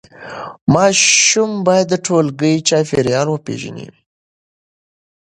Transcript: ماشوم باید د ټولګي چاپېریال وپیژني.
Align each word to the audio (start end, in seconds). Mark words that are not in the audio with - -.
ماشوم 0.73 1.51
باید 1.67 1.87
د 1.89 1.93
ټولګي 2.05 2.55
چاپېریال 2.67 3.27
وپیژني. 3.29 3.87